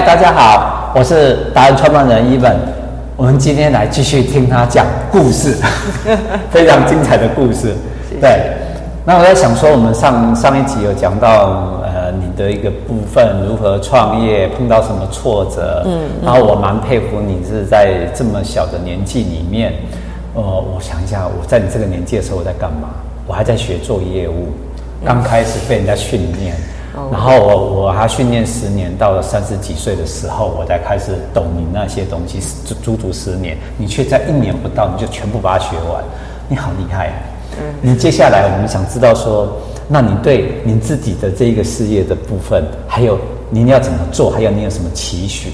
[0.00, 2.56] 嗨，大家好，我是达人创办人 Evan。
[3.18, 5.54] 我们今天来继续听他讲故事，
[6.50, 7.74] 非常精彩的故事。
[8.18, 8.50] 对，
[9.04, 19.74] 那我在想说，我们上上一集有讲到，呃，你的一个部分如何创业，碰到什么挫折，嗯，然后我蛮佩服你是在这么小的年纪里面，
[20.32, 22.88] 呃，我想一下，我在你这个年纪的时候我在干嘛？
[23.26, 24.48] 我还在学做业务，
[25.04, 26.56] 刚开始被人家训练。
[27.12, 32.40] 然后我我还训练十年，到了三十几岁的时候，我才开始懂你那些东西，
[32.82, 36.02] 足足十年，你却在一年不到你就全部把它学完，
[36.48, 37.14] 你好厉害啊！
[37.60, 39.48] 嗯，你接下来我们想知道说，
[39.86, 43.16] 那你对您自己的这一个事业的部分，还有
[43.50, 45.52] 您要怎么做，还有你有什么期许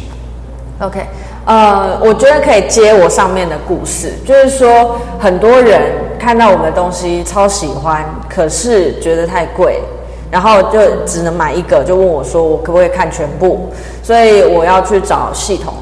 [0.80, 1.00] ？OK，
[1.45, 5.82] 呃，我觉得可以接我上面的故事，就是说很多人
[6.18, 9.80] 看到我们的东西超喜欢，可是觉得太贵。
[10.30, 13.68] 然后就只能买一个，就问我说：“我可不可以看全部？”
[14.02, 15.72] 所以我要去找系统。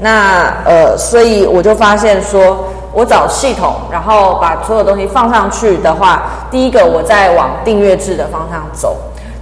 [0.00, 8.96] 那呃，所以我就发现说，我找系统，然后把所有东西放上去的话，第一个我在往订阅制的方向走；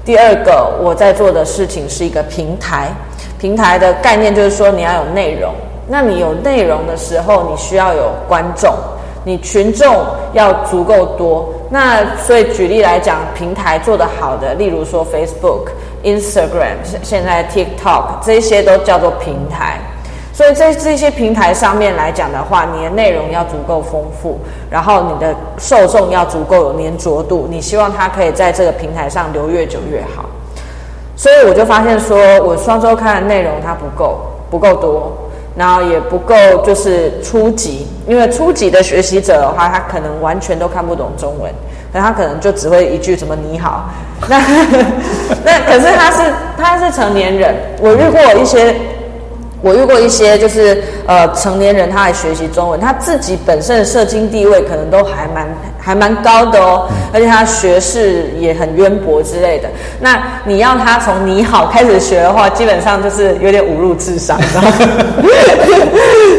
[0.04, 2.88] 第二个我在做的事情是一个平台。
[3.38, 5.52] 平台的概念就是说，你要有内容。
[5.88, 8.72] 那你有内容的时候，你需要有观众。
[9.24, 15.70] 你群众要足够多，那所以举例来讲，平台做得好的，例如说 Facebook、
[16.02, 19.78] Instagram，现在 TikTok 这些都叫做平台。
[20.34, 24.38] 所以在这些平台上面来讲的话，你的内容要足够丰富，
[24.70, 30.24] 然后你的受众要足够有黏着度，你希望他可以在这个平台上留越久越好。
[31.14, 35.12] 所以我就发现说，我双周刊的内容它不够，不够多。
[35.56, 41.52] 然后也不够，就是初级，因为初级的学习者的话，他可能完全都看不懂中文，
[41.92, 43.90] 那他可能就只会一句什么你好，
[44.28, 44.38] 那
[45.44, 48.74] 那可是他是他是成年人，我遇过一些。
[49.62, 55.46] 我遇过一些就是呃成年人，他来学习中文，他自己本身的社经地位可能都还蛮
[55.78, 59.68] 还蛮高的哦，而且他学识也很渊博之类的。
[60.00, 64.36] 那你要他从你好开始学的话，基本上就是有点侮辱智商？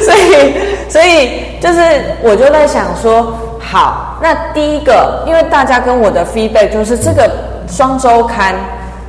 [0.04, 0.54] 所以
[0.90, 1.80] 所以就是
[2.22, 7.32] 我就在想说，好，那第一个，因为大家跟我的 feedback 就是这个
[7.70, 8.54] 双周刊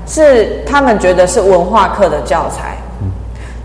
[0.06, 2.73] 是他们觉得是文化课的教材。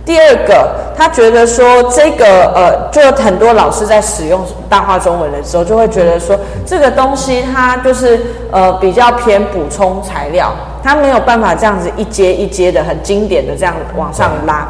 [0.10, 2.26] 第二个，他觉得说这个
[2.56, 8.20] 呃，就很多老师在使用大话中文的时候，就会觉得说这个东西它就是
[8.52, 10.52] 呃比较偏补充材料，
[10.84, 14.68] 它没有办法这样子一阶一阶的很经典的这样往上拉，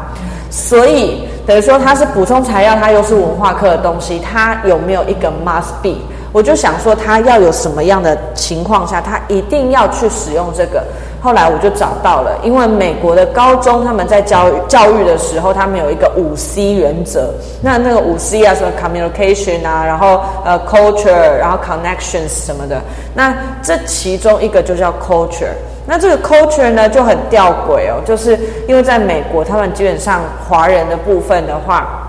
[0.50, 5.94] 所以等于说它是补充材料，它又是文化课的东西，它有没有一个 must be？
[6.32, 10.82] 我就想说，他要有什么样的情况下，他一定要去使用这个。
[11.22, 17.34] 后来我就找到了，因为美国的高中他们在教育教育的时候，他们有一个五 C 原则。
[17.60, 22.80] 那那个五 C 啊，什么 communication 啊，然后呃 culture，然后 connections 什么的。
[23.12, 25.52] 那这其中一个就叫 culture。
[25.86, 32.08] 那这个 culture 呢就很吊诡哦，就是因为在美国，他们基本上华人的部分的话，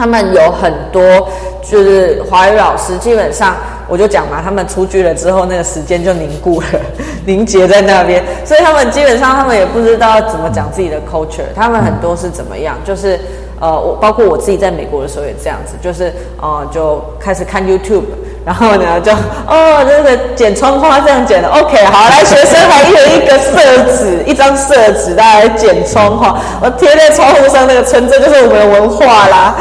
[0.00, 1.28] 他们有很多
[1.62, 3.54] 就是华语老师，基本上。
[3.86, 6.66] 我就讲嘛，他们出去了之后，那个时间就凝固了，
[7.26, 13.18] 凝结在那边，所以他们基本上他们也不知道怎么讲自己的 culture，他们很多是怎么样，就是
[13.60, 18.04] 呃，我包括我自己在美国的时候也这样子，就是呃，就开始看 YouTube。
[18.44, 19.12] 然后呢，就
[19.46, 23.60] 哦，这个剪窗花这样剪的，OK，好，来，学生还有一个色
[23.96, 29.54] 纸，一张色纸，大家来剪窗花，我贴在窗户上，那个纯真就是我们的文化啦，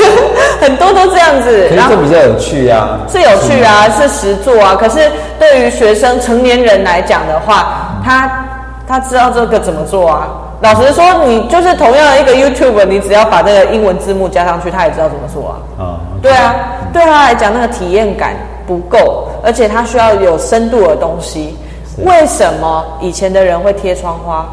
[0.58, 8.46] 很多都这样子，然后比较有趣啊，是有趣啊，是实作啊，可是对于学生成年人来讲的话，他
[8.88, 10.28] 他知道这个怎么做啊？
[10.64, 15.54] 老实说，你就是同样的一个 YouTube，你只要把这个英文字幕加上去，他也知道怎么说啊。
[15.78, 16.54] 啊、哦，对啊，
[16.90, 18.34] 对他来讲，那个体验感
[18.66, 21.54] 不够，而且他需要有深度的东西。
[21.98, 24.46] 为什么以前的人会贴窗花？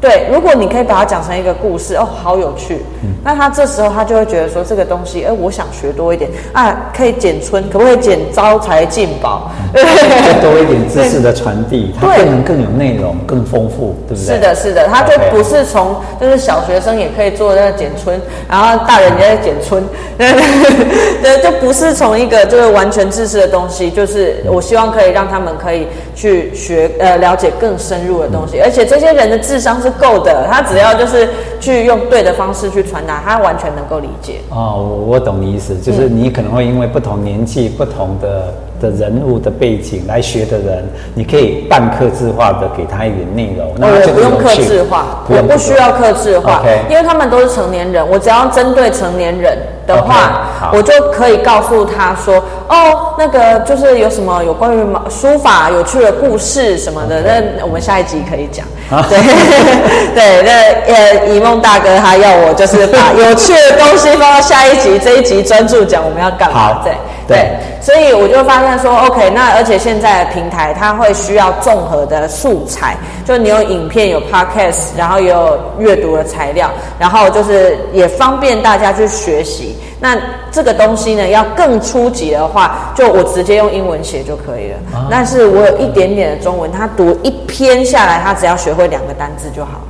[0.00, 2.82] 对，如果你可以把它讲成一个故事，哦，好有趣。
[3.02, 9.50] 嗯、那他这时候他就会觉得说，这个东西，哎，我想学多一点啊，可以剪春，可不可以剪招财进宝？
[9.72, 14.34] 再、嗯、多一点知识的传递， 它更能更有内容，更丰富，对不对？
[14.34, 19.82] 是的，是的，他就不是从就是小学生也可以做那个剪春，然后大人也在剪春，
[20.18, 29.93] 对，就不是从一个就是完全知识的东西，就是我希望可以让他们可以去学呃了解更深入的东西，而且这些人的智商是。
[29.98, 31.28] 够的，他只要就是
[31.60, 34.40] 去用对的方式去传达，他完全能够理解。
[34.50, 49.56] 哦，我我懂你意思，就是你可能会因为不同年纪、不同的的人物的背景来学的人，你可以半克制化的给他一点内容，那我不用克制化，我不需要克制化因为他们都是成年人，我只要针对成年人
[49.86, 52.36] 的话，okay, 我就可以告诉他说，
[52.68, 58.66] 哦，那个就是有什么有关于书法有趣的故事什么的.那我们下一集可以讲。
[59.08, 59.18] 对
[60.14, 66.82] 对，那呃，一梦大哥他要我就是把有趣的东西放到下一集，这一集专注讲我们要干嘛？
[66.84, 66.92] 对
[67.26, 67.50] 对，对，
[67.80, 72.94] 所以我就发现说，OK，那而且现在的平台它会需要综合的素材，
[73.24, 79.73] 就你有影片、有 Podcast，然后也有阅读的材料，然后就是也方便大家去学习。
[80.00, 80.16] 那
[80.50, 84.76] 这个东西呢，要更初级的话，就我直接用英文写就可以了。
[84.92, 89.80] 啊、但是我有一点点的中文，他读一篇下来，他只要学会两个单字就好。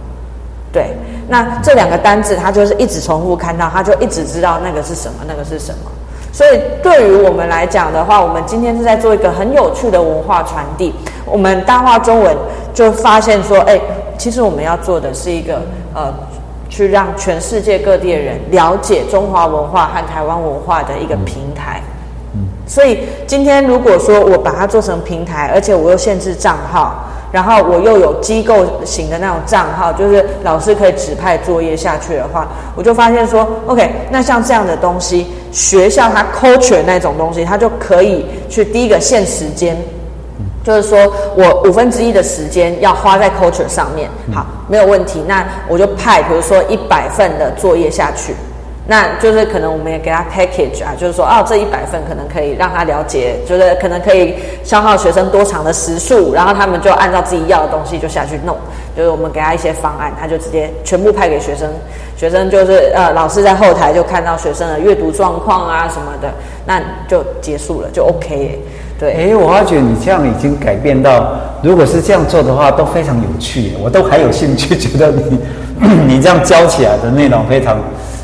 [0.73, 0.95] 对，
[1.29, 5.91] 那这两个单字，他就是一直重复看到，他就一直知道那个是什么，那个是什么。
[6.33, 10.95] 所以对于我们来讲的话，我们今天是在做一个很有趣的文化传递。
[11.25, 12.37] 我们大话中文
[12.73, 13.81] 就发现说，哎，
[14.19, 15.63] 其实我们要做的是一个
[15.95, 16.13] 呃。
[16.69, 21.81] 去让全世界各地的人了解中华文化和台湾文化的一个平台。
[22.35, 39.77] 嗯，所以今天如果说我把它做成平台，而且我又限制账号，然后我又有机构型的那种账号，就是老师可以指派作业下去的话，我就发现说，OK，那像这样的东西，学校它 culture 那种东西，它就可以去第一个限时间。
[40.65, 40.99] 就是说
[41.37, 45.23] 我五分之一的时间要花在 culture 上面，好，没有问题。
[45.27, 48.35] 那我就派，比如说一百份的作业下去，
[48.87, 58.57] 那就是可能我们也给他 package 啊，就是说哦，这一百份可能可以让他了解，就是可能可以消耗学生多长的时数，然后他们就按照自己要的东西就下去弄。
[58.97, 61.69] 就是我们给他一些方案，他就直接全部派给学生，
[62.17, 66.33] 学生就是呃，老师在后台就看到学生的阅读状况啊什么的，
[66.65, 68.61] 那就结束了，就 OK。
[68.99, 75.39] 对，哎，我发觉你这样已经改变到，如果是这样做的话，都非常有趣，我都还有兴趣，觉得你
[76.15, 77.77] 你这样教起来的内容非常，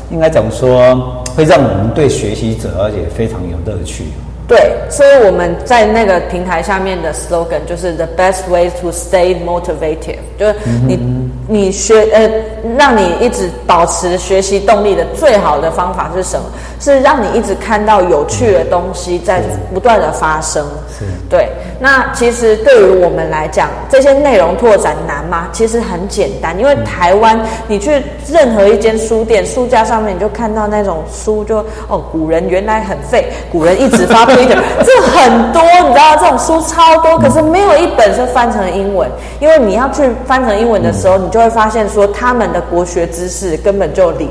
[0.09, 4.05] 应该怎么说，会让我们对学习者而且非常有乐趣。
[4.51, 10.55] 对，所以我们在那个平台下面的 slogan 就是 the best way to stay motivated，就是
[10.85, 12.29] 你、嗯、你学呃，
[12.77, 16.45] 让你一直保持学习动力的最好的方法是什么？
[16.81, 19.41] 是让你一直看到有趣的东西在
[19.73, 20.65] 不断的发生。
[20.99, 21.47] 是，对。
[21.79, 25.47] 那其实对于我们来讲，这些内容拓展难吗？
[25.51, 34.55] 其实很简单，因为台湾你去任何一间书店，书架上面你就看到那种书就，就哦，古人原来很废，古人一直发 挥。
[34.83, 39.09] 这很多，你知道这种书超多，可是没有一本是翻成英文。
[39.39, 44.29] 因为你要去翻成英文的时候，你就会发现说他们的国学知识根本就零。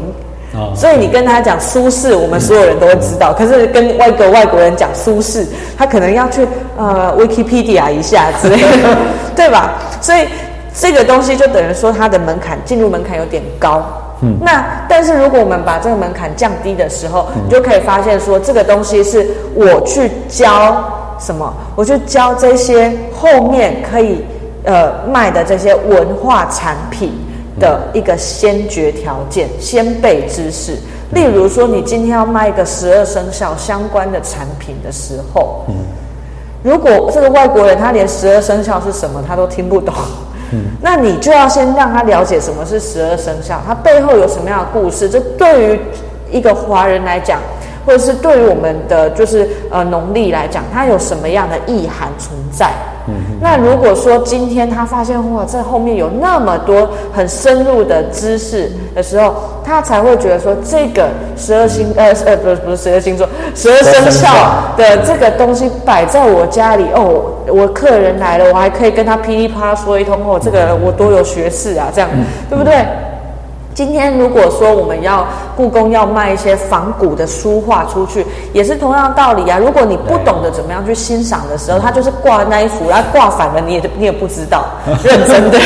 [0.75, 3.33] 所以你跟他讲苏轼，我们所有人都会知道。
[3.33, 5.47] 可是跟外国外国人讲苏轼，
[5.79, 6.47] 他可能要去
[6.77, 8.97] 呃 Wikipedia 一下之类的，
[9.37, 9.75] 对吧？
[10.01, 10.27] 所以
[10.75, 13.81] 这个东西就等于说它的门槛进入门槛有点高。
[14.23, 20.85] 嗯，那但是如果我们把这个门槛降低的时候，嗯，你就可以发现说，这个东西是我去教
[21.19, 21.51] 什么？
[21.75, 24.25] 我去教这些后面可以
[24.65, 27.13] 呃卖的这些文化产品
[27.59, 30.77] 的一个先决条件，先备知识。
[31.13, 35.75] 例如说，你今天要卖一个十二生肖相关的产品的时候，嗯，
[36.63, 39.95] 如果这个外国人他连十二生肖是什么他都听不懂。
[40.81, 45.09] 那你就要先让他了解什么是十二生肖，它背后有什么样的故事。
[45.09, 45.81] 这对于
[46.31, 47.39] 一个华人来讲，
[47.87, 52.73] 或者是对于我们的就是呃农历来讲，它有什么样的意涵存在？
[53.11, 64.29] 嗯，那如果说今天他发现哇，这后面有那么多很深入的知识的时候，他才会觉得说，这个十二星呃呃不是不是十二星座十二生肖
[64.77, 72.09] 的这个东西摆在我家里哦，我客人来了，我还可以跟他噼里啪啦说一通哦，这个我多有学识啊，这样
[72.49, 72.75] 对不对？
[73.81, 79.57] 今天如果说我们要故宫要卖一些仿古的书画出去，也是同样的道理啊。
[79.57, 84.67] 如果你不懂得怎么样去欣赏的时候，它就是挂那一幅，然后挂反了，你也你也不知道，
[85.03, 85.59] 认真的。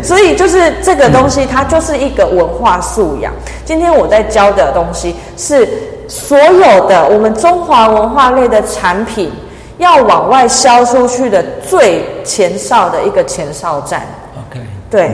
[0.00, 3.32] 所以就是这个东西，它就是一个文化素养。
[3.64, 5.68] 今天我在教的东西是
[6.06, 9.32] 所有的我们中华文化类的产品
[9.78, 14.02] 要往外销出去的最前哨的一个前哨站。
[14.48, 15.10] OK，对。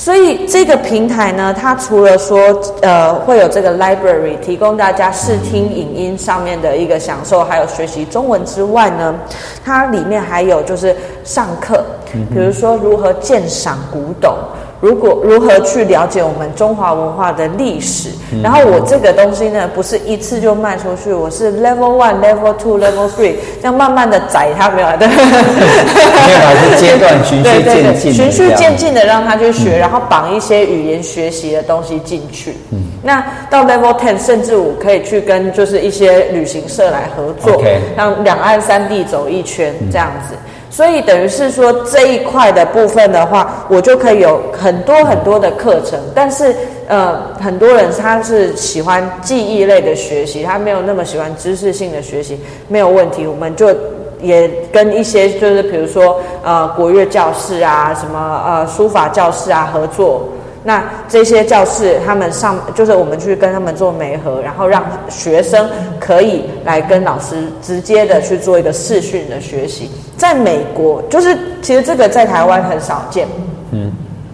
[0.00, 2.38] 所以这个平台呢，它除了说
[2.80, 9.14] 呃会有这个 library 提供大家视听影音上面的一个享受，还有学习中文之外呢，
[9.62, 11.84] 它里面还有就是上课，
[12.32, 14.34] 比如说如何鉴赏古董，
[14.80, 32.56] 如果如何去了解我们中华文化的历史，嗯、然后我这个东西呢，不是一次就卖出去，我是 level one、level two、level three，这样慢慢的宰他没有对，没有 还是阶段循序渐进，循序渐进的让他去学，嗯、然后绑一些语言学习的东西进去。
[32.70, 37.62] 嗯，那到 level ten，甚至我可以去跟就是一些旅行社来合作，
[37.94, 40.34] 让两岸三地走一圈这样子。
[40.34, 45.98] 嗯所以等于是说这一块的部分的话，我就可以有很多很多的课程。
[46.14, 46.54] 但是，
[46.86, 53.26] 呃，很多人他是喜欢记忆类的学习，他没有那么喜欢知识性的学习，没有问题。
[53.26, 53.74] 我们就
[54.22, 60.28] 也跟一些就是比如说呃国乐教室啊，什么呃书法教室啊合作。
[60.62, 65.66] 那这些教室，他们上就是我们去跟他们做媒合，然后让学生
[65.98, 69.90] 可以来跟老师直接的去做一个视讯的学习。
[70.18, 73.26] 在美国，就是其实这个在台湾很少见。
[73.70, 73.90] 嗯，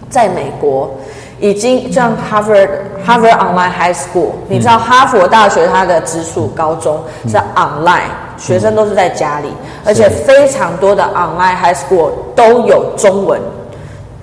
[0.09, 0.93] 在美国
[1.39, 2.67] 已经像 Harvard
[3.05, 9.47] Harvard Online High School，你知道哈佛大学它的直属高中是 online，学生都是在家里，
[9.85, 13.39] 而且非常多的 Online High School 都有中文。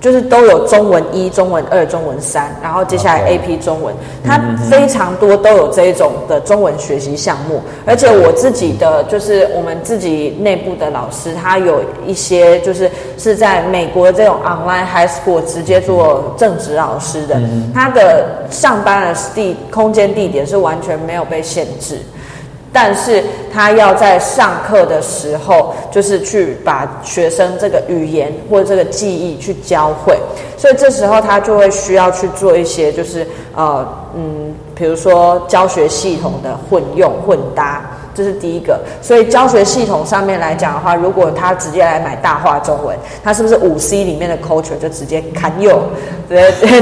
[0.05, 3.91] 就是都有中文一、中文二、中文三，然后接下来 AP 中文，
[4.23, 7.59] 它非常多都有这一种的中文学习项目。
[7.87, 17.41] 而且我自己的就是我们自己内部的老师，他有一些就是是在美国这种 online high school 直接做正职老师的，
[17.73, 21.97] 他的上班的地空间地点是完全没有被限制。
[22.75, 30.19] 但是他要在上课的时候，就是去把学生这个语言或这个记忆去教会，
[30.57, 37.89] 所以这时候他就会需要去做一些，就是呃嗯，比如说教学系统的混用混搭。
[38.15, 45.81] 这是第一个，所以教学系统上面来讲的话，如果他直接来买大话中文，他是不是五 C 里面的 culture 就直接砍右，
[46.29, 46.35] 直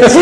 [0.08, 0.22] 接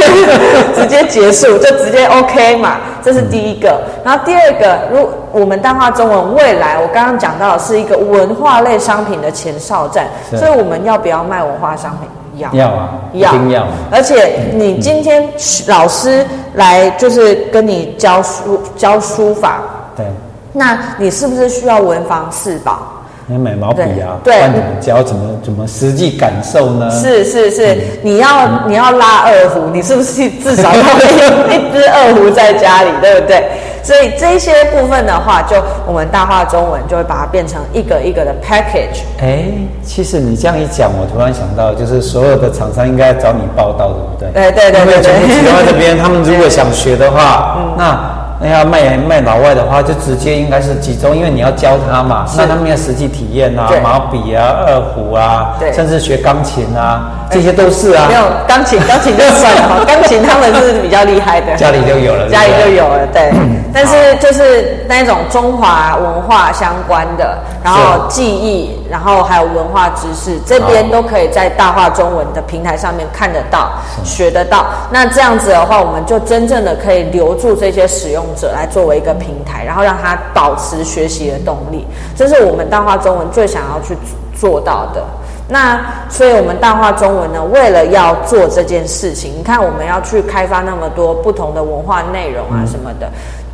[0.73, 2.77] 直接结束，就直接 OK 嘛？
[3.03, 3.81] 这是第一个。
[4.05, 12.07] 然后第二个，如我们大话中文未来，我刚刚讲到的是一个文化类商品的前哨站，所以我们要不要卖文化商品？
[12.37, 13.67] 要，要啊，要，一定要。
[13.91, 15.27] 而且你今天
[15.67, 19.61] 老师来就是跟你教书教书法，
[19.97, 20.05] 对。
[20.53, 22.79] 那你是不是需要文房四宝？
[23.27, 25.01] 你要买毛笔啊，对，怎么教？
[25.03, 26.89] 怎么怎么实际感受呢？
[26.91, 33.47] 是是是，你要你要拉二胡，你是不是至少 要有一支二胡在家里，对不对？
[33.83, 35.55] 所以这些部分的话，就
[35.87, 39.03] 我们大话中文就会把它变成一个一个的 package。
[39.21, 39.45] 哎，
[39.83, 44.51] 其实你这样一讲，我突然想到，就是所有的厂商应该找你报道，对不对？
[44.51, 45.13] 对对对对对。
[45.37, 48.21] 因为这边他们如果想学的话，那。
[48.41, 52.37] 那要卖卖老外的话，就直接应该是集中，因为你要教他嘛，是。
[52.37, 55.71] 那他们要实际体验啊，毛笔啊、二胡啊，对。
[55.71, 58.07] 甚至学钢琴啊，这些都是啊。
[58.09, 63.31] 没有钢琴， 钢琴就算了， 钢琴他们是比较厉害的，家里就有了，家里就有了，对。
[63.73, 73.71] 但是就是那种中华文化相关的，然后记忆，然后还有文化知识，这边都可以在大话中文的平台上面看得到、
[74.03, 74.65] 学得到。
[74.91, 81.85] 那这样子的话，我们就真正的可以留住这些使用者来作为一个平台，然后让他保持学习的动力。
[82.15, 83.95] 这是我们大话中文最想要去
[84.39, 85.03] 做到的。
[85.47, 93.09] 那所以，我们大话中文呢，为了要做这件事情，你看我们要去开发那么多不同的文化内容啊什么的。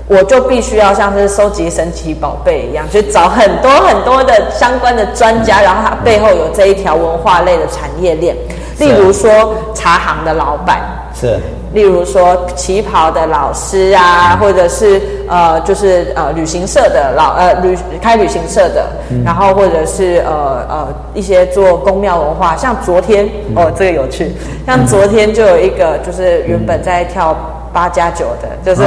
[0.08, 8.34] 我就必须要像是收集神奇宝贝一样，去找很多很多的相关的专家，然后他背后有这一条文化类的产业链。
[8.80, 10.80] 例如说茶行的老板，
[11.14, 11.40] 是；
[11.74, 18.88] 例如说旗袍的老师啊，或者是呃，就是呃旅行社的老呃旅开旅行社的，
[19.26, 24.32] 然后或者是呃呃一些做宫庙文化，像昨天哦这个有趣，
[24.66, 27.36] 像昨天就有一个就是原本在跳。
[27.74, 28.82] 八加九的，就是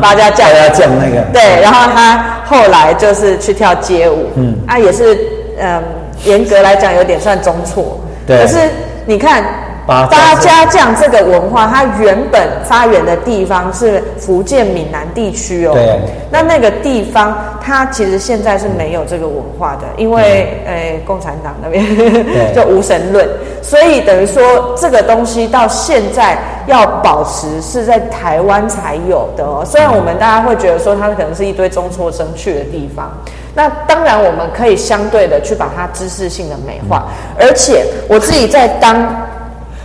[0.00, 1.22] 八加酱，八加酱那个。
[1.32, 5.16] 对，然后他后来就是去跳街舞，嗯，啊，也是，
[5.60, 5.80] 嗯，
[6.24, 8.38] 严格来讲有点算中错，对。
[8.38, 8.58] 可是
[9.04, 9.44] 你看。
[9.86, 15.72] 八家将这个文化，它原本发源的地方是福建闽南地区哦。
[15.74, 16.00] 对。
[16.30, 21.84] 那那个地方，它其实现在是没有这个文化的，因为呃、嗯，共产党那边
[22.54, 23.28] 就无神论，
[23.62, 26.36] 所以等于说这个东西到现在
[26.66, 29.62] 要保持是在台湾才有的哦。
[29.64, 33.12] 虽然我们大家会觉得说它可能是一堆中辍生去的地方，
[33.54, 37.04] 那当然我们可以相对的去把它知识性的美化，
[37.38, 39.06] 而且我自己在当。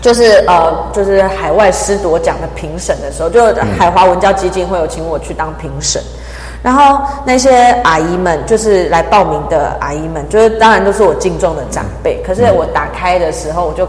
[0.01, 3.46] 就是呃，就是海外师铎奖的评审的时候，就
[3.77, 6.01] 海华文教基金会有请我去当评审，
[6.63, 12.22] 然后那些阿姨们，就是来报名的阿姨们，就是当然都是我敬重的长辈。
[12.25, 13.88] 可是我打开的时候，我就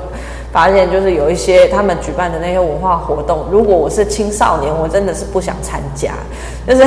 [0.52, 6.10] 发现就是有一些他们举办的那些文化活动，如果我是青少年，我真的是不想参加，
[6.66, 6.84] 就是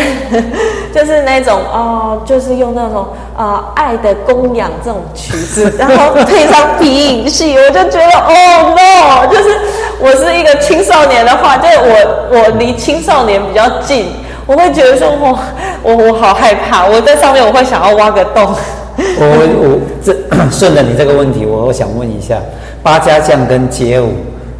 [0.93, 9.57] 就是那种哦，就是用那种啊、爱的供养这种曲子，然后配上皮影戏，我就觉得 哦 no，就是
[9.99, 14.07] 我是一个青少年的话，就是我我离青少年比较近，
[14.45, 15.39] 我会觉得说我
[15.83, 18.53] 我我好害怕，我在上面我会想要挖个洞。
[19.17, 20.13] 我我这
[20.51, 22.39] 顺着你这个问题，我我想问一下，
[22.83, 24.11] 八家将跟街舞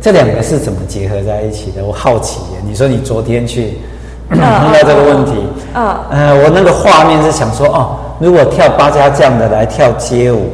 [0.02, 1.84] 这两个是怎么结合在一起的？
[1.84, 2.58] 我好奇耶。
[2.66, 3.78] 你说你昨天去
[4.30, 5.34] 碰到这个问题，
[5.76, 10.50] 嗯，呃，我那个画面是想说，哦，如果跳八家将的来跳街舞，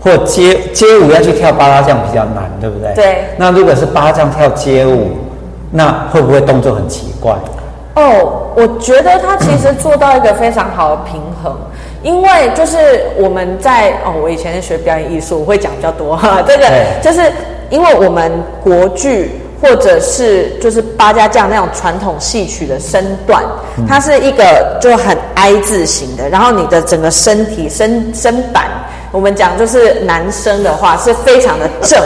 [0.00, 2.94] 或街街舞要去跳八家将比较难，对不对？
[2.94, 3.24] 对。
[3.36, 5.12] 那如果是八家将跳街舞，
[5.70, 7.34] 那会不会动作很奇怪？
[7.96, 11.56] 哦，我觉得他其实做到一个非常好的平衡。
[12.04, 16.40] 因为就是我们在哦，我以前是学表演艺术，我会讲比较多哈。
[16.46, 16.66] 这个
[17.02, 17.32] 就是
[17.70, 18.30] 因为我们
[18.62, 23.42] 国剧或者是就是八家将那种传统戏曲的身段，
[23.88, 28.66] 它是一个就很 I 字形的，然后你的整个身体身身板，
[29.10, 31.98] 我们讲就是男生的话是非常的正。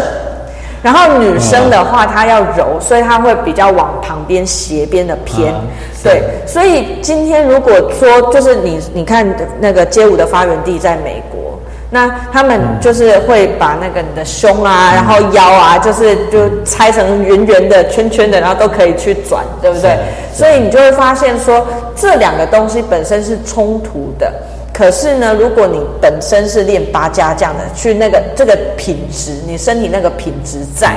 [0.83, 5.53] 然后女生的话，她要柔，所以她会比较往旁边斜边的偏。
[5.53, 5.61] 啊、
[6.03, 9.27] 对，所以今天如果说就是你你看
[9.61, 11.59] 那个街舞的发源地在美国，
[11.91, 19.97] 那他们就是会把那个你的胸啊，嗯、然后腰啊，就是就拆成圆圆的圈圈的，然后都可以去转，对不对？
[20.33, 21.67] 所以你就会发现说，
[21.97, 24.33] 这两个东西本身是冲突的。
[24.79, 30.95] 可是呢，如果你本身是练八家将的，去那个这个品质，你身体那个品质在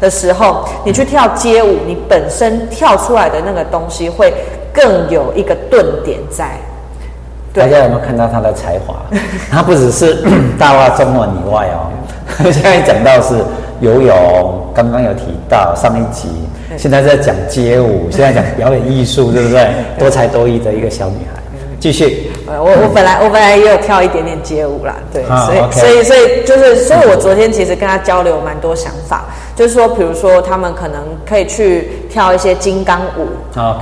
[0.00, 4.32] 的时候，你去跳街舞，你本身跳出来的那个东西会
[4.72, 6.48] 更有一个顿点在。
[7.52, 8.94] 大家有没有看到他的才华？
[9.50, 10.24] 他不只是
[10.56, 11.90] 大话中文以外哦，
[12.52, 13.34] 现在讲到是
[13.80, 16.28] 游泳，刚刚有提到上一集，
[16.76, 19.68] 现在在讲街舞，现在讲表演艺术，对不对？
[19.98, 21.42] 多才多艺的一个小女孩。
[21.80, 29.24] 继续，呃，我我本来我本来也有跳一点点街舞啦，对，啊、所以 okay 所以所以就是，所以我昨天其实跟他交流蛮多想法，
[29.56, 33.26] 就是说，比如说他们可能可以去跳一些金刚舞，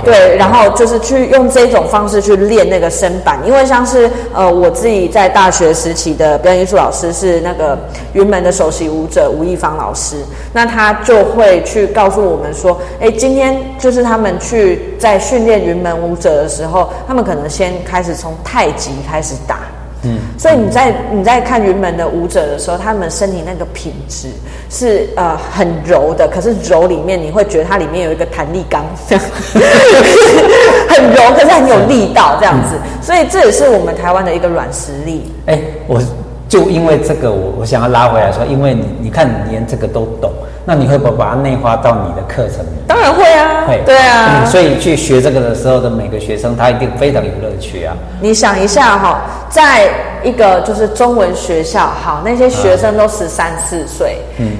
[0.03, 7.77] 对，然后就是去用这种方式去练那个身板，因为像是呃我自己在大学时期的表演艺术老师是那个
[8.13, 10.15] 云门的首席舞者吴亦芳老师，
[10.51, 17.71] 那他就会去告诉我们说，哎，今天就是他们去在训练云门舞者的时候，他们可能先。
[17.85, 19.59] 开始从太极开始打，
[20.03, 24.27] 嗯，所以你在你在看云门的舞者的时候，他们身体那个品质
[24.69, 29.23] 是呃很柔的，可是柔里面你会觉得它里面有一个弹力钢，这样
[30.89, 35.31] 很柔，可是很有力道这样子，嗯、所以这也是我们台湾的一个软实力。
[35.45, 36.01] 哎，我
[36.49, 40.31] 就因为这个，我我想要拉回来说，因为你你看你连这个都懂。
[40.65, 42.69] 那你会不会把它内化到你的课程里？
[42.87, 44.45] 当然会啊，会，对啊、嗯。
[44.47, 47.93] 所以去学这个的时候的每个学生，他一定非常有乐趣啊。
[48.21, 49.89] 你想一下哈，在
[50.23, 54.51] 一个就是中文学校，好，那些学生都十三四岁，嗯，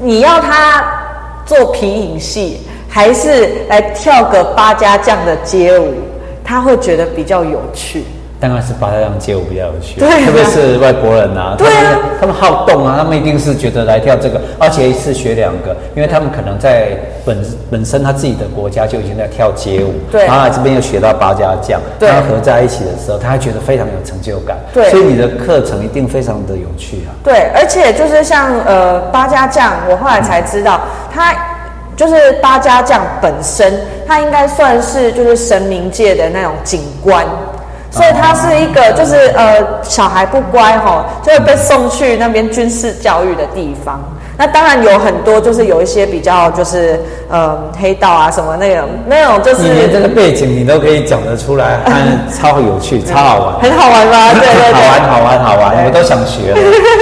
[0.00, 0.82] 你要他
[1.44, 5.94] 做皮影戏，还是来跳个八家将的街舞，
[6.42, 8.04] 他会觉得比较有趣。
[8.42, 16.88] 当然是八家将街舞比较有趣，对啊、特别是外国人啊，对啊，他们好动啊，他们一定是觉得来跳这个，而且一次学两个，因为他们可能在
[17.24, 17.38] 本
[17.70, 30.80] 本身他自己的国家就已经在跳街舞，对，然后来这边又学到八家将，对，然后合在一起的时候，他还觉得非常有成就感，对，所以你的课程一定非常的有趣啊，对，而且就是像呃八家将，我后来才知道，
[31.14, 31.32] 他
[31.94, 33.72] 就是八家将本身，
[34.04, 37.24] 他应该算是就是神明界的那种警官。
[37.92, 44.00] 所以他是一个，就是呃，小孩不乖哦，就会被送去那边军事教育的地方。
[44.38, 49.62] 那当然有很多，就是有一些比较，就是呃，黑道啊什么那种，那种就是。
[49.62, 51.78] 你连这个背景你都可以讲得出来，
[52.32, 53.60] 超有趣，超好玩。
[53.60, 54.32] 很好玩吧？
[54.32, 54.72] 对对对。
[54.72, 56.54] 好玩，好玩，好玩，我都想学。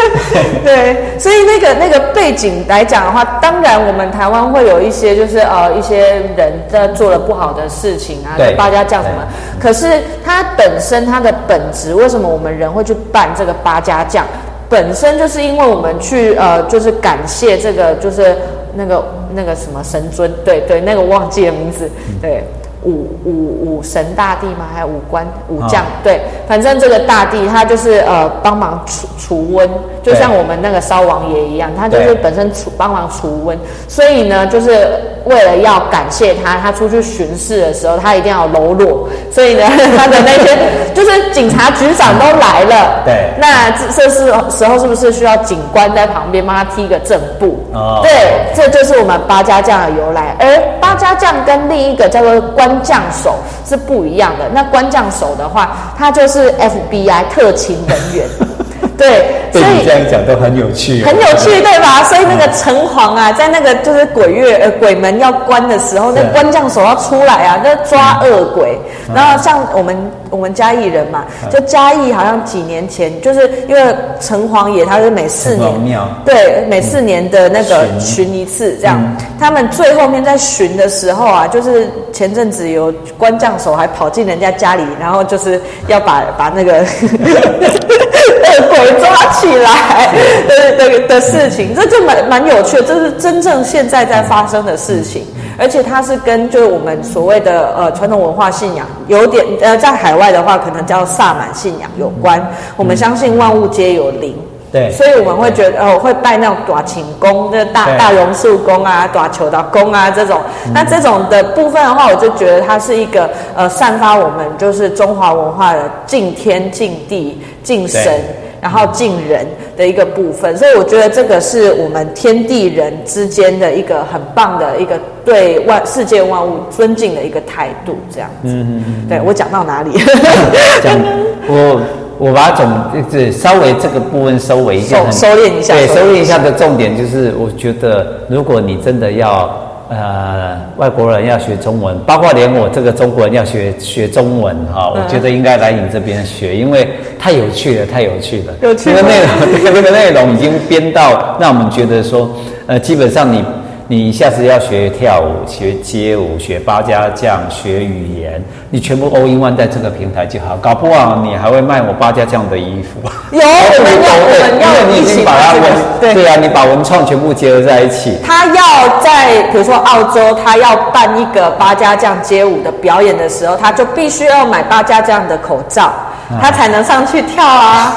[0.65, 9.27] 对，所以那个那个背景来讲的话，当然我们台湾会有一些，就是呃，一些人在做了不好的事情啊，对八家将什么。
[9.59, 9.87] 可是
[10.25, 14.25] 它本身它的本质，为什么我们人会去办这个八家将？
[14.71, 18.37] 本身就是因为我们去呃，就是感谢这个，就是
[18.75, 19.05] 那个
[19.35, 21.91] 那个什么神尊，对对，那个忘记了名字，
[22.23, 22.45] 对，
[22.85, 24.69] 武武武神大帝吗？
[24.73, 25.83] 还有武官武将？
[25.83, 29.69] 哦、对，反正这个大帝他就是呃帮忙除除瘟，
[30.05, 33.57] 就像我们那个烧王爷一样，他就是本身除帮忙除瘟，
[33.89, 34.87] 所以呢，就是
[35.25, 39.63] 为了要感谢他，他出去巡视的时候，他一定要喽啰，所以呢，
[39.97, 40.59] 他的那些
[40.95, 47.65] 就是警察局长都来了，对，那这这是时候是不是需要警官在旁边帮他踢个正步？
[47.73, 48.11] 哦，对，
[48.55, 50.37] 这就是我们八家将的由来。
[50.39, 53.37] 而八家将跟另一个叫做官将手
[53.69, 54.49] 是不一样的。
[54.53, 58.27] 那官将手的话，他就是 FBI 特勤人员。
[58.99, 62.03] 对，所以你这样讲都很有趣，很有趣，对吧？
[62.05, 68.79] 所以那个城隍啊，在那个就是鬼月呃鬼门要关的时候，那关将手要出来啊，那抓恶鬼。
[69.15, 69.97] 然后像我们
[70.31, 78.31] 我们嘉义人嘛，就嘉义好像几年前，就是因为城隍爷他是每四年对每四年的那个巡。
[78.31, 78.97] 一次这样，
[79.41, 86.79] 他们最后面在巡的时候啊，就是前阵子有关将手还跑进人家家里，然后就是要把把那个
[87.19, 89.01] 恶鬼。
[89.01, 90.13] 抓起来
[90.47, 95.25] 的的的事情，这就蛮蛮有趣的，这是真正现在在发生的事情，
[95.59, 102.41] 而且它是跟就是我们所谓的呃传统文化信仰有点呃，在海外的话可能叫萨满信仰有关。
[102.77, 104.35] 我们相信万物皆有灵，
[104.73, 110.41] 对，所以我们会觉得呃会拜那种大请公，就是大大榕树宫啊、大求道公啊这种。
[110.75, 118.21] 那这种的部分的话，我就觉得它是一个呃散发我们就是中华文化的敬天敬地敬神。
[118.61, 119.47] 然后敬人
[119.77, 128.49] 的一个部分，所以我觉得这个是我们天地人之间的一个很棒的一个对万世界万物尊敬的一个态度，这样子。
[128.49, 129.09] 嗯嗯嗯。
[129.09, 129.93] 对，我讲到哪里？
[130.83, 130.99] 讲
[131.47, 131.81] 我
[132.19, 135.75] 我把它总就是稍微这个部分收尾一下，收收敛一下。
[135.75, 139.51] 对，收敛一下的重点就是，我觉得如果你真的要。
[139.91, 148.55] 呃，外国人要学中文，包括连我这个中国人要学学中文哈，我觉得应该来你这边学，因为太有趣了，太有趣了。
[148.63, 148.85] 有趣。
[148.85, 149.29] 这个内容，
[149.75, 152.31] 这个内容已经编到让我们觉得说，
[152.67, 153.45] 呃，基本上你。
[153.91, 160.57] 你下次要学跳舞、学街舞、学八家将、学语言，你全部 all in one 在这个平台就好。
[160.59, 163.01] 搞不好你还会卖我八家将的衣服。
[163.33, 165.63] 有，我们要，我们要因为你已经把它文，
[165.99, 168.17] 对对啊，你把文创全部结合在一起。
[168.25, 175.93] 他要在比如说澳洲，他要办一个八家将街舞的表演的时候，他就必须要买八家将的口罩。
[176.41, 177.97] 他才能上去跳啊，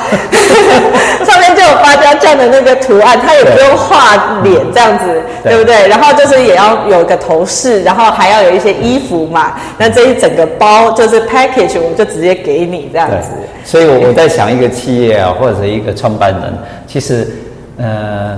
[1.26, 5.88] 上面就有芭蕉酱的那个图案，他也不用画脸这样子，对，对不对？
[5.88, 9.54] 然后就是也要有个头饰，然后还要有一些衣服嘛。
[9.78, 13.30] 那这一整个包就是 package，我就直接给你这样子。
[13.64, 16.54] 所以我在想，一个企业啊，或者是一个创办人，
[16.88, 17.30] 其实
[17.78, 18.38] 呃，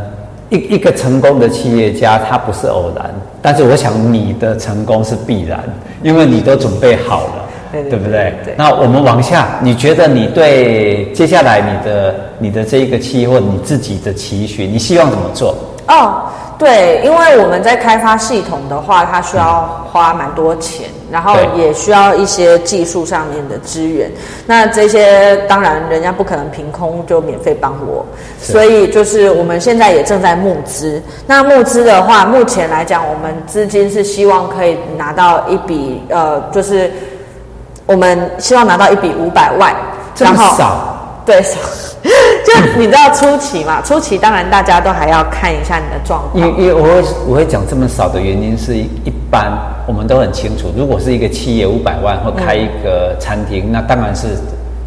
[0.49, 3.10] 一一个成功的企业家，他不是偶然。
[3.41, 5.63] 但是我想你的成功是必然，
[6.03, 7.44] 因为你都准备好了。
[7.83, 8.33] 对，不对？
[8.43, 8.55] 对。
[8.57, 15.55] 那我们往下，你觉得你对接下来你的你的这一个期或你自己的期许，你希望怎么做？
[15.88, 16.23] 哦，
[16.57, 19.61] 对，因为我们在开发系统的话，它需要
[19.91, 24.09] 花蛮多钱，然后也需要一些技术上面的资源。
[24.47, 28.03] 那这些当然人家不可能凭空就免费帮我，
[28.39, 30.99] 所以就是我们现在也正在募资。
[31.27, 36.89] 那募资的话，目前来讲，我们资金是希望可以拿到一笔呃，就是。
[37.86, 39.74] 我们希望拿到一笔五百万，
[40.15, 41.21] 这么少？
[41.26, 41.60] 对，少。
[42.45, 43.82] 就你知道初期嘛？
[43.86, 46.38] 初期当然大家都还要看一下你的状况。
[46.38, 49.52] 因为因为我会我会讲这么少的原因是，一般
[49.88, 54.38] 我们都很清楚，如果是一个企业五百万或开一个餐厅，嗯、那当然是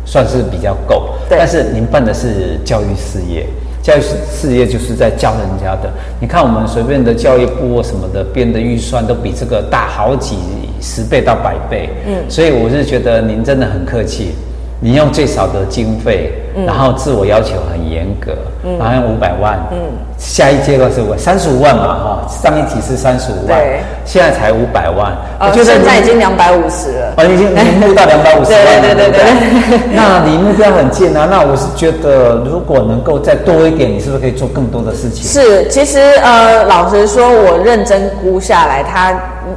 [0.05, 1.09] 算是比较够。
[1.29, 1.39] 对。
[1.39, 3.45] 但是您办的是教育事业。
[3.83, 5.91] 教育事业就是在教人家的。
[6.21, 10.37] 你看，我们随便的教育部或什么的编的预算都比这个大好几
[10.81, 11.89] 十倍到百倍。
[12.07, 14.35] 嗯，所以我是觉得您真的很客气。
[14.81, 19.79] 你用最少的经费，嗯、然后自我要求很严格，嗯，然后用五百万，嗯，
[20.17, 29.21] 下一阶段是五三十五万嘛，哈，上一期是三十五万，对，现在才五百万，哦，就现在已经两百五十了，哦，已经已经募到两百五十万了，对对对对，
[29.69, 35.25] 对，那离目标很近啊，那我是觉得如果能够再多一点，你是不是可以做更多的事情？
[35.25, 39.13] 是，其实呃，老实说，我认真估下来，他，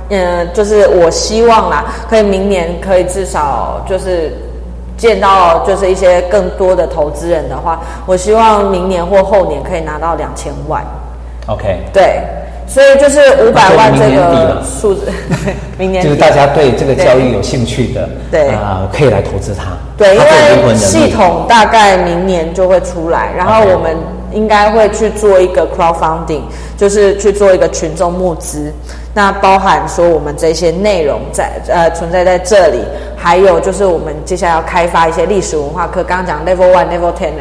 [0.10, 4.34] 呃，就是我希望啦，可以明年可以至少就是。
[5.02, 10.84] 见到就是一些更多的投资人的话，我希望明年或后年可以拿到两千万。
[11.48, 12.22] OK，对，
[12.68, 15.12] 所以就是五百万这个数字，
[15.76, 19.72] 明年 就是大家对这个交易有兴趣的，对啊、呃，可以来投资它。
[19.98, 23.98] 对，因为系统大概明年就会出来，然后我们
[24.32, 26.42] 应该会去做一个 crowdfunding，
[26.78, 28.72] 就是去做一个群众募资。
[29.13, 32.80] 那包含说我们这些内容在呃存在在这里，
[33.17, 37.32] 还有就是我们接下来要开发一些历史文化课，刚刚讲 level one、level ten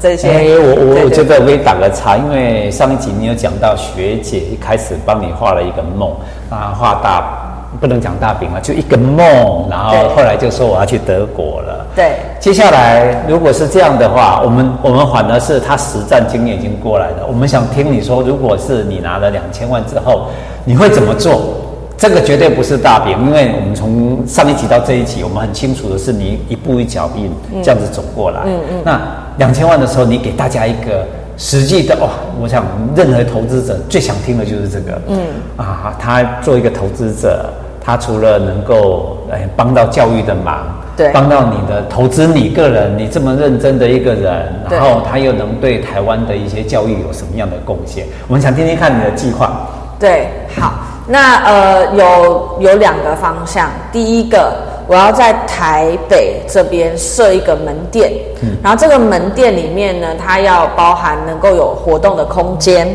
[0.00, 0.28] 这些。
[0.28, 6.10] 哎，我我我觉得我可以打个岔，因为上一集你有讲到学姐一开始帮你画了一个梦，
[6.50, 7.48] 啊画大。
[7.80, 11.81] 不能讲大饼了，就一个梦，然后后来就说我要去德国了。
[11.94, 17.26] 对，接下来如果是这样的话，我们我们反而是他实战经验已经过来了。
[17.28, 20.28] 我们想听你说，如果是你拿了两千万之后，
[20.64, 21.54] 你会怎么做？
[21.96, 27.30] 这个绝对不是大饼，因为我们从上一集到这一集，我们很清楚的是你一步一脚印
[27.62, 28.40] 这样子走过来。
[28.44, 28.82] 嗯嗯。
[28.84, 29.00] 那
[29.38, 31.04] 两千万的时候，你给大家一个。
[31.38, 32.62] 实际的哇，我想
[32.94, 35.00] 任何投资者最想听的就是这个。
[35.08, 35.18] 嗯
[35.56, 37.48] 啊，他做一个投资者，
[37.84, 40.66] 他除了能够哎帮到教育的忙，
[40.96, 48.06] 对，帮到你的投资你个人，你这么认真的一个人，然后他又能对台湾的一些教育有什么样的贡献？
[48.28, 49.66] 我们想听听看你的计划。
[49.98, 50.74] 对，好，
[51.12, 54.52] 那呃有有两个方向，第一个。
[54.88, 62.88] 我要在台北这边设一个门店，嗯，然后这个门店里面呢，它要包含能够有活动的空间，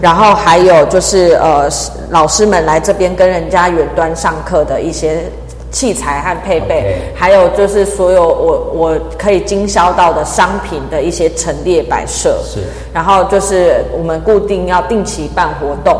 [0.00, 1.68] 然后还有就是呃，
[2.10, 5.22] 老师们来这边跟人家远端上课的一些
[5.70, 12.60] 器材和配备.还有就是所有我我可以经销到的商品的一些陈列摆设，是，
[12.92, 15.98] 然后就是我们固定要定期办活动，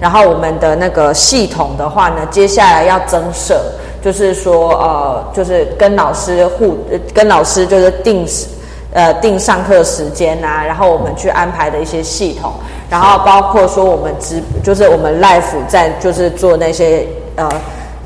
[0.00, 3.60] 然后我们的那个系统的话呢，接下来要增设。
[4.02, 6.74] 就是说，呃，就是跟老师互，
[7.12, 8.46] 跟老师就是定时，
[8.94, 12.50] 呃，定上课时间啊，然后我们去安排的一些系统，
[12.88, 17.06] 然后包括说我们直，就是我们 live 在就是做那些
[17.36, 17.46] 呃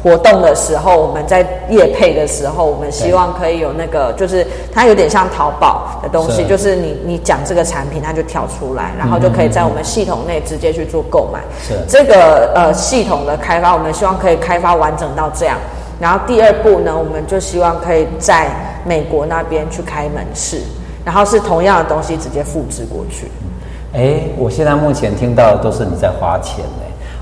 [0.04, 1.40] 活动的时候，我们在
[1.70, 11.40] 业配的时候，我们希望可以有那个，就是它有点像淘宝的东西，是就是你你讲这个产品，它就跳出来，然后就可以在我们系统内直接去做购买。
[11.66, 15.56] 是这个呃系统的开发，我们希望可以开发完整到这样。
[15.98, 18.50] 然后第二步呢，我们就希望可以在
[18.84, 20.60] 美国那边去开门市，
[21.02, 23.30] 然后是同样的东西直接复制过去。
[23.94, 26.62] 哎，我现在目前听到的都是你在花钱。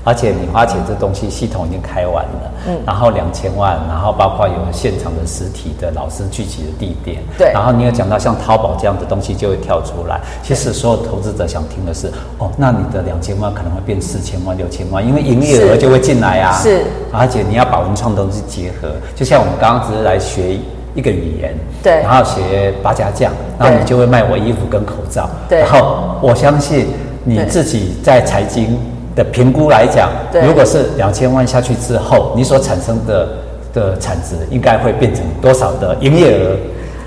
[0.05, 10.19] 而且你花钱这东西系统已经开完了，嗯，然后两千万，然后包括有现场的实体的老师聚集的地点，对，然后你有讲到像淘宝这样的东西就会跳出来。
[10.43, 16.51] 其实所有投资者想听的是，哦，那你的两千万可能会变四千万、六千万，因为营业额就会进来啊。
[16.61, 20.57] 是，而且你要把文创东西结合，就像我们刚刚只是来学
[20.95, 26.87] 一个语言，对，然后学八家将，然后你就会卖我衣服跟口罩，对，然后我相信
[27.23, 28.77] 你自己在财经。
[29.15, 30.09] 的评估来讲，
[30.45, 33.29] 如果是两千万下去之后，你所产生的
[33.73, 36.57] 的产值应该会变成多少的营业额？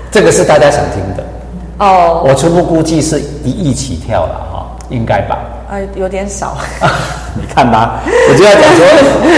[0.09, 1.23] 这个是大家想听的。
[1.79, 5.37] 哦，我初步估计是一亿起跳了哈，应该吧？
[5.69, 6.57] 呃，有点少。
[7.35, 8.85] 你看吧，我就要讲说，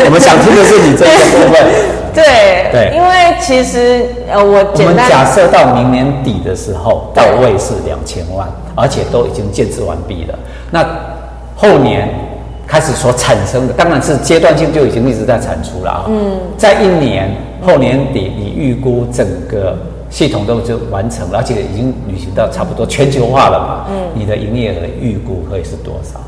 [0.06, 1.66] 我们想听的是你这个部分。
[2.14, 10.38] 对对，因为其实呃，我我们假设到明年底的时候到位是两千万，而且都已经建置完毕了。
[10.70, 10.86] 那
[11.56, 12.08] 后年。
[12.70, 16.06] 开始所产生的，当然是阶段性就已经一直在产出了啊。
[16.08, 19.76] 嗯，在一年后年底，你预估整个
[20.12, 23.86] 系统都就完成了，而且已经履行到差不多全球化了嘛。
[23.90, 26.20] 嗯，你的营业额预估会是多少？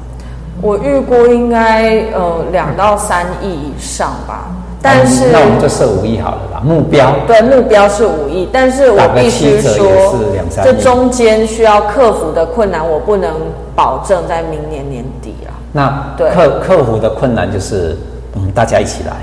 [0.63, 4.49] 我预估应该呃两到三亿以上吧。
[4.83, 6.59] 但是那我们就设五亿好了吧？
[6.65, 10.15] 目标对，目标是五亿，但是我必须说，
[10.63, 13.31] 这中间需要克服的困难，我不能
[13.75, 15.53] 保证在明年年底啊。
[15.71, 17.97] 那克克服的困难就是，
[18.35, 19.13] 嗯，大家一起来，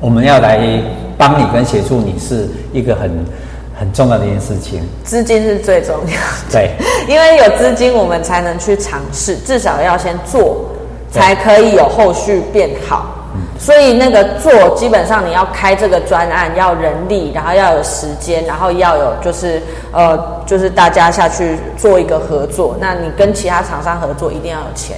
[0.00, 0.60] 我们要来
[1.16, 3.24] 帮你跟协助你，是一个很
[3.78, 4.82] 很重要的一件事情。
[5.04, 6.72] 资金是最重要的，对，
[7.06, 10.64] 因为有资金，我们才能去尝试，至少要先做，
[11.10, 13.06] 才可以有后续变好。
[13.36, 22.76] 嗯，所以那个做，基本上你要开这个专案，要人力，然后要有时间，然后要有就是呃，就是大家下去做一个合作。
[22.80, 24.96] 那你跟其他厂商合作，一定要有钱。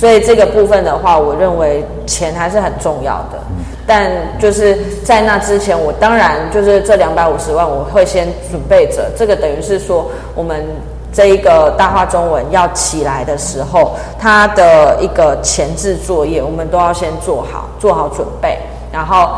[0.00, 3.38] 所以这个部分的话，我认为钱还是很重要的。
[3.86, 9.10] 但就是在那之前，我当然就是这两百五十万，我会先准备着。
[9.14, 10.64] 这个等于是说，我们
[11.12, 18.58] 这一个大话中文要起来的时候，它的一个前置作业，我们都要先做好，做好准备。
[18.90, 19.32] 然后，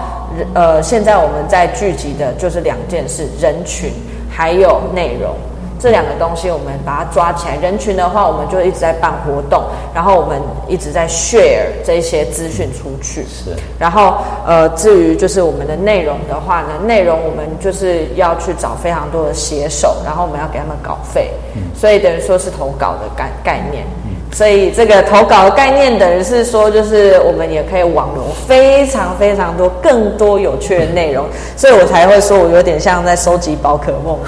[0.55, 3.91] 呃，现在我们在聚集的就是两件事：人群
[4.31, 5.35] 还有内容。
[5.83, 7.57] 这两个东西，我们把它抓起来。
[7.57, 13.25] 人群的话，我们就一直在办活动，然后我们一直在 share 这些资讯出去。
[13.25, 13.51] 是。
[13.81, 21.33] 然后，呃，至于就是我们的内容的话呢，内容我们就是要去找非常多的写手，然后我们要给他们稿费。
[21.57, 21.63] 嗯。
[21.75, 23.85] 所以等于说是投稿的概概念。
[24.33, 34.19] 所以这个投稿的概念等于是说，就是我们也可以网罗非常非常多更多有趣的内容，所以我才会说我有点像在收集宝可梦。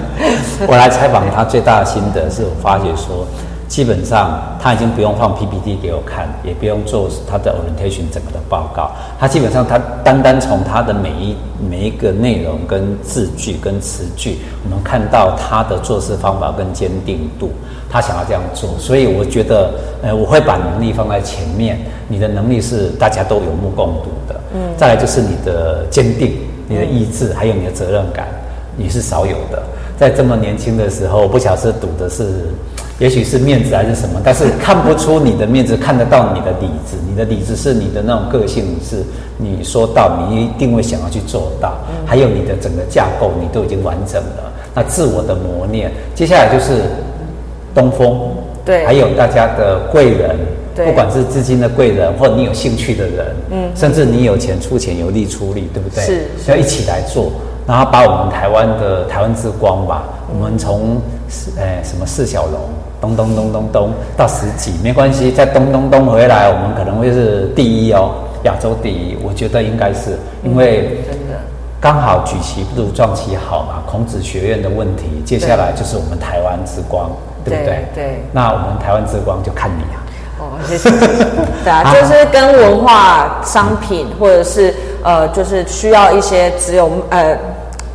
[0.66, 3.26] 我来采访他最大的心得是我发觉说，
[3.68, 11.36] 基本上他已经不用放 PPT 给我看，也不用做他的 orientation 整个的报告，他基本上他单单从他的每一
[11.68, 17.50] 每一个内容跟字句跟词句，我们看到他的做事方法跟坚定度，
[17.92, 19.70] 他想要这样做，所以我觉得，
[20.02, 21.78] 呃，我会把能力放在前面，
[22.08, 26.32] 你的能力是大家都有目共睹的，嗯，再来就是你的坚定、
[26.66, 28.26] 你的意志，还有你的责任感，
[28.76, 29.62] 你是少有的，
[29.98, 32.24] 在这么年轻的时候，我不晓得是赌的是。
[32.98, 36.96] 也许是面子还是什么，但是看不出你的面子，看得到你的底子。
[37.08, 39.02] 你的底子是你的那种个性，是
[39.38, 41.78] 你说到你一定会想要去做到。
[42.06, 44.52] 还有你的整个架构，你都已经完整了。
[44.72, 46.82] 那自我的磨练，接下来就是
[47.74, 48.20] 东风，
[48.64, 50.36] 对，还有大家的贵人，
[50.74, 56.04] 对，不管是资金的贵人，或者你有兴趣的人，嗯，甚至你有钱出钱，有力出力，对不对？
[56.04, 57.32] 是，要一起来做。
[57.66, 62.60] 然后把我们台湾的台湾之光吧，我们从四诶什么四小龙。
[63.00, 71.34] 咚咚咚咚咚到十几没关系，再咚咚咚回来，我们可能会是第一哦，亚洲第一，我觉得应该是，因为真的
[71.80, 73.82] 刚好举旗不如撞旗好嘛。
[73.90, 77.10] 孔子学院的问题，接下来就是我们台湾之光，
[77.44, 77.84] 对，对不对？
[77.94, 78.22] 对。
[78.32, 79.98] 那我们台湾之光就看你啊。
[80.38, 80.90] 哦，谢谢。
[80.90, 84.74] 对啊， 就是跟文化商品，或者是
[85.04, 87.36] 呃，就是需要一些只有呃。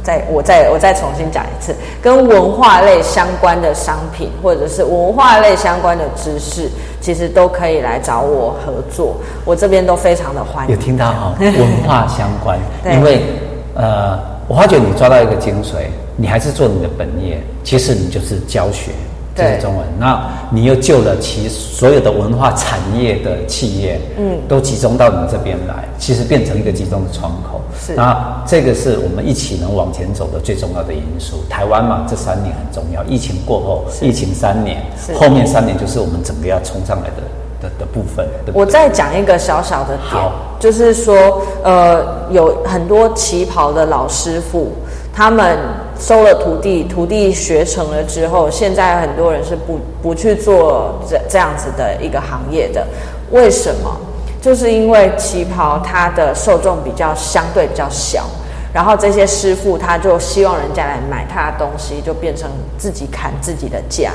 [0.03, 6.69] 再我再我再重新讲一次，跟文化类相关的商品或者是文化类相关的知识，
[7.01, 10.73] 其实都可以来找我合作，我这边都非常的欢迎。
[10.73, 12.57] 有听到哈、哦， 文化相关，
[12.89, 13.21] 因为
[13.75, 18.93] 呃，我发觉你抓到一个精髓，你还是做你的本业，其实你就是教学。
[19.37, 27.61] 这是中文，那你又救了其所有的文化产业的企业，嗯，都集中到你这边来，其实变成一个集中的窗口。
[27.79, 31.43] 是，那这个是我们一起能往前走的最重要的因素。
[31.47, 34.81] 台湾嘛，这三年很重要，疫情过后，疫情三年，
[35.15, 37.23] 后面三年就是我们整个要冲上来的
[37.61, 38.27] 的的部分。
[38.43, 40.23] 对对，我再讲一个小小的点，
[40.59, 44.71] 就是说，呃，有很多旗袍的老师傅，
[45.13, 45.59] 他们。
[45.99, 52.85] 收了徒弟，徒弟学成了之后，现在很多人是不不去做这这样子的一个行业的。
[53.31, 53.97] 为什么？
[54.39, 58.25] 就是因为旗袍它的受众比较相对比较小，
[58.71, 64.11] 然后这些师傅他就希望人家来买他的东西，就变成自己砍自己的价，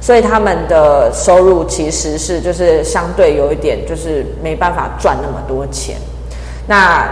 [0.00, 5.96] 所以他们的收入其实是就是相对有一点就是没办法赚那么多钱。
[6.66, 7.08] 那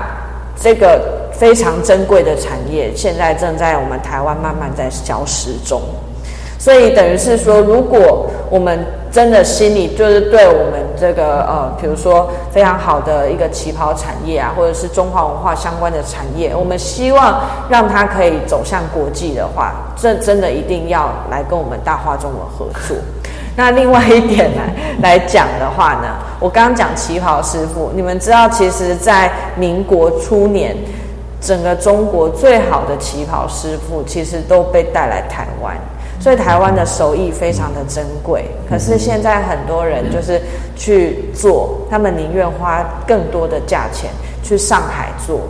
[0.60, 1.18] 这个。
[1.40, 5.80] 非常珍贵的产业，现在正在我们台湾慢慢在消失中，
[6.58, 22.96] 所以等于是说，如果我们真的心里就是对我们这个呃，比如说非常好的一个旗袍产业啊，或者是中华文化相关的产业，我们希望让它可以走向国际的话，这真的一定要来跟我们大话中文合作。
[23.56, 30.76] 那另外一点来来讲的话呢，我刚刚讲旗袍师傅，你们知道，其实在民国初年。
[31.42, 35.74] 整个中国最好的旗袍师傅，其实都被带来台湾，
[36.20, 38.44] 所以台湾的手艺非常的珍贵。
[38.68, 40.40] 可是现在很多人就是
[40.76, 44.10] 去做，他们宁愿花更多的价钱
[44.42, 45.40] 去上海做。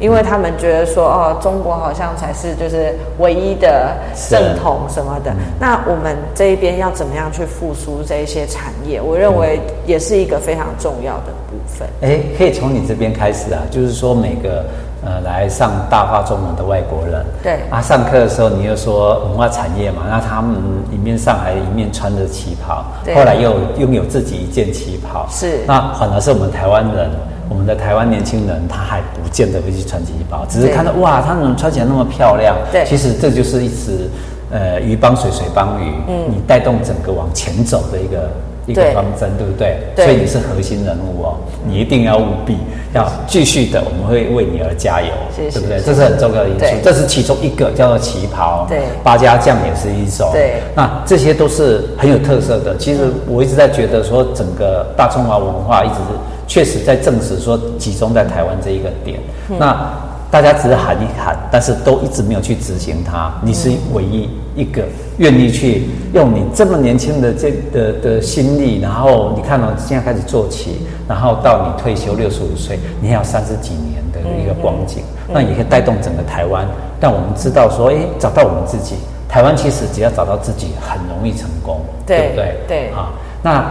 [0.00, 3.96] 因为他们觉得说，哦，中国好像才是就是唯一的
[4.28, 5.32] 正统什么的。
[5.60, 9.00] 那我们这一边要怎么样去复苏这一些产业？
[9.00, 11.88] 我认为也是一个非常重要的部分。
[12.02, 14.66] 哎，可以从你这边开始啊，就是说每个
[15.04, 20.56] 呃来上大话中文的外国人，对啊，上课的时候你又说文化产业嘛，那他们
[20.92, 27.10] 一面上海一面穿着旗袍，后来又拥有自己一件旗袍，是那反而是我们台湾人。
[27.46, 32.56] 我们的台湾年轻人，他还不见得会去穿旗袍，只是看到哇，他们穿起来那么漂亮。
[32.72, 34.08] 对，其实这就是一直，
[34.50, 38.30] 呃，鱼帮水，水帮鱼，嗯，你带动整个往前走的一个
[38.66, 39.78] 一个方针，对不对？
[39.94, 40.04] 对。
[40.06, 42.56] 所以你是核心人物哦，你一定要务必
[42.94, 45.80] 要继续的，我们会为你而加油，对不对？
[45.80, 50.62] 这是很重要的因素，这是其中一个叫做旗袍，对，八家将也是一种，对。
[50.74, 52.76] 那这些都是很有特色的。
[52.76, 56.18] 其实我一直在觉得说，整个大中华文化一直是。
[56.46, 59.90] 确实在证实说集中在台湾这一个点，嗯、那
[60.34, 63.32] 大家只是喊一喊，但是都一直没有去执行它。
[63.40, 64.82] 你是唯一一个
[65.18, 76.66] 愿意去用你这么年轻的这的的心力，然后你看到、哦、现在开始做起，然后到你退休六十五岁，你还有三十几年的一个光景，那也可以带动整个台湾。
[76.98, 78.96] 但我们知道说，哎，找到我们自己，
[79.28, 82.56] 台湾其实只要找到自己，很容易成功，对，对不对？
[82.66, 83.64] 对，啊，那。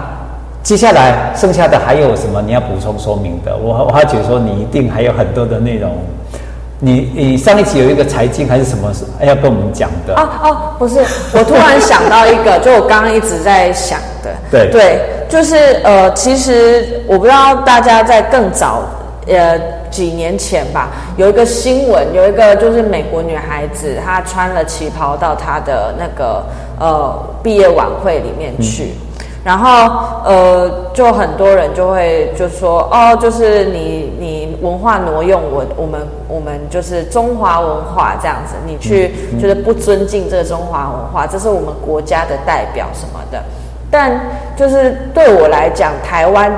[0.63, 3.53] 接下来剩下的还有什么你要补充说明的？
[3.57, 5.91] 我我还觉得说你一定还有很多的内容，
[6.85, 10.13] 你你上一期有一个财经还是什么是要跟我们讲的？
[10.15, 10.99] 哦哦，不是，
[11.33, 14.29] 我突然想到一个， 就我刚刚一直在想的。
[14.51, 18.83] 对对，就是呃，其实我不知道大家在更早
[19.27, 19.57] 呃
[19.89, 26.43] 几年前吧，有一个新闻，有一个就是美国女孩子，她穿了旗袍到她的那个
[26.81, 28.83] 呃毕业晚会里面去。
[28.83, 28.99] 嗯
[29.45, 43.43] 然后，呃，就很多人就会就说，哦，就是你你文化挪用我我们我们就是中华文化这样子，你去就是不尊敬这个中华文化，这是我们国家的代表什么的。
[43.91, 44.11] 但
[44.55, 46.51] 就是对我来讲，台湾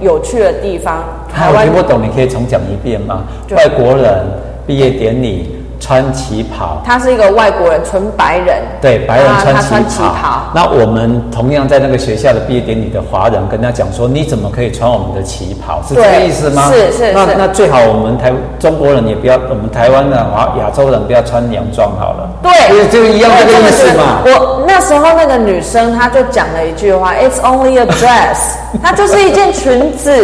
[0.00, 3.22] 有趣的地方，台湾 我听不懂，你可以重讲一遍吗？
[3.56, 4.26] 外国人
[4.66, 5.61] 毕业典礼。
[5.82, 8.62] 穿旗袍，他是一个外国人，纯白人。
[8.80, 9.68] 对，白人穿旗袍。
[9.68, 10.42] 穿旗袍。
[10.54, 16.70] 那我们同样在那个学校的毕业典礼的华人跟他讲说：“你怎么可以穿我们的旗袍？”是这个意思吗？
[16.70, 17.12] 是是是。
[17.12, 22.30] 那那最好我们台中国人也不要，我们台湾的华亚洲人不要穿洋装好了。
[22.40, 24.22] 对，就一样这个意思嘛。
[24.24, 28.38] 我那时候那个女生，她就讲了一句话： “It's only a dress。”
[28.80, 30.14] 它就是一件裙子。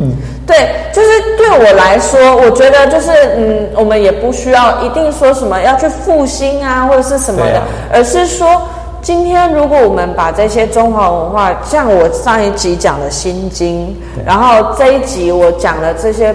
[0.00, 0.12] 嗯。
[0.48, 0.56] 对，
[0.94, 8.62] 就是对我来说，我觉得就是嗯，我们也不需要一定说什么要去复兴啊，或者是什么的，啊、而是说，
[9.02, 13.94] 今天如果我们把这些中华文化，像我上一集讲的《心经》，
[14.26, 16.34] 然后这一集我讲的这些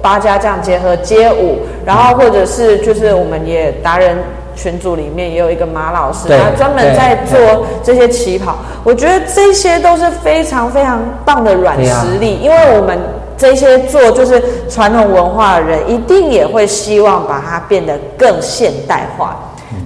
[0.00, 4.16] 八家将结合街舞，然后或者是就是我们也达人
[4.54, 12.96] 群组里面也有一个马老师，他专门在做这些旗袍，我觉得这些都是非常非常棒的软实力，啊、因为我们。
[13.40, 19.34] 这些做就是传统文化的人，一定也会希望把它变得更现代化。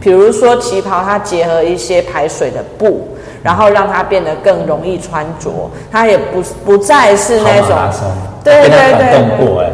[0.01, 3.07] 比如说旗袍，它结合一些排水的布，
[3.45, 5.71] 然后让它变得更容易穿着。
[5.93, 7.79] 它也不不再是那种，
[8.43, 8.99] 对对对
[9.39, 9.73] 对。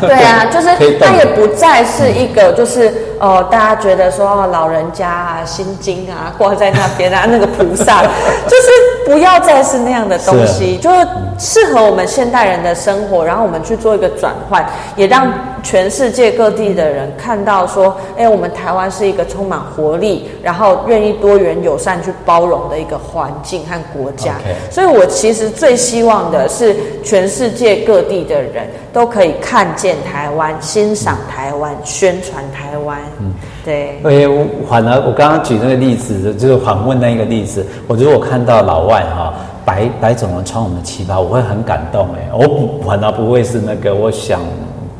[0.00, 0.68] 对啊，就是
[1.00, 2.92] 它也不再是一个，就是
[3.24, 8.68] 呃，大家觉得说老人家啊，心经啊挂在那边啊， 那个菩萨，就是
[9.06, 11.08] 不要再是那样的东西，就是
[11.38, 14.62] 适合我们现代人的生活，然后我们去做一个转换，
[14.94, 24.34] 也让全世界各地的人看到说，哎，我们台湾是一个充满活力，然后愿意多元友善去包容的一个环境和国家。
[24.70, 29.54] 所以我其实最希望的是，全世界各地的人都可以看。
[29.54, 32.98] 看见台湾，欣赏台湾，宣传台湾。
[33.20, 33.32] 嗯，
[33.64, 33.98] 对。
[34.04, 39.34] 因反而我刚刚举那个例子，就是访问那一个例子，我如果看到老外哈
[39.64, 42.28] 白白种人穿我们的旗袍，我会很感动哎。
[42.32, 44.40] 我不反而不会是那个，我想。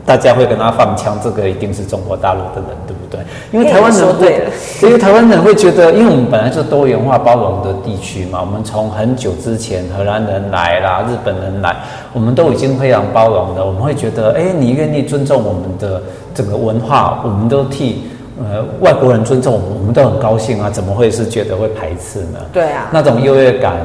[0.07, 3.21] 大家会跟他放枪，这个一定是中国大陆的人，对不对？
[3.53, 4.43] 因为台湾人会，
[4.83, 11.75] 因为台湾人会觉得，因为我们本来是多元化包容的地区嘛，我们从很久之前荷兰人来啦，日本人来，
[12.13, 13.65] 我们都已经非常包容的。
[13.65, 16.03] 我们会觉得，哎，你愿意尊重我们的
[16.35, 18.03] 整个文化，我们都替
[18.39, 22.41] 呃外国人尊重我们，我们都很高兴啊，怎么会是觉得会排斥呢？
[22.53, 23.77] 对啊，那种优越感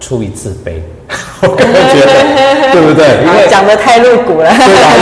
[0.00, 0.80] 出于自卑。
[1.42, 2.12] 我个人觉得，
[2.72, 3.24] 对不对？
[3.26, 4.50] 因为讲的太露骨了。
[4.50, 4.94] 对啊，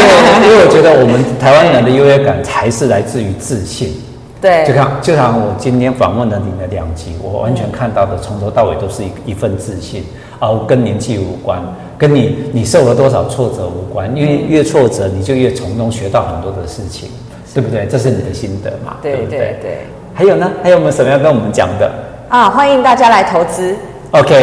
[0.42, 3.94] 因为 因为我觉得我们台湾人的优越感才是来自于自信。
[4.40, 10.04] 对，就像就像我今天访问了你的两集，我完全看到的从头到尾都是一一份自信
[10.38, 11.61] 啊，跟年纪无关，
[11.98, 17.09] 跟你你受了多少挫折无关，因为越挫折你就越从中学到很多的事情，
[17.52, 17.84] 对不对？
[17.86, 18.98] 这是你的心得嘛？
[19.02, 19.26] 对？
[19.26, 19.78] 对对。
[20.14, 20.48] 还有呢？
[20.62, 21.90] 还有没有什么要跟我们讲的？
[22.28, 23.74] 啊，欢迎大家来投资。
[24.12, 24.42] OK，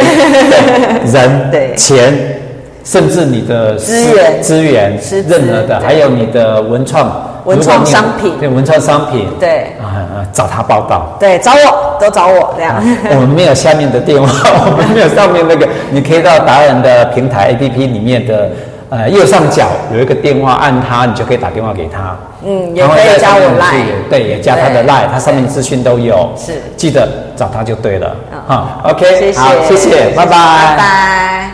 [1.12, 1.74] 人、对。
[1.76, 2.12] 钱，
[2.84, 4.98] 甚至你的资源、资源，
[5.28, 9.72] 任何的，还有你的文创、文创商品，对文创商品，对。
[9.80, 12.82] 啊，找他报道，对，找我，都找我这样。
[13.10, 14.28] 我们没有下面的电话，
[14.70, 18.50] 我们没有上面那个，你可以到达人的平台 APP 里面的
[18.88, 22.16] 呃右上角有一个电话，按它你就可以打电话给他。
[22.44, 26.30] 嗯，也可以加我 Line，对，也加他的 Line，他上面资讯都有。
[26.36, 28.16] 是，记得找他就对了。
[28.46, 31.50] 好，OK，谢谢，好，谢谢，拜拜，拜拜。